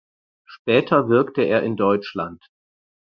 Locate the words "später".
0.45-1.09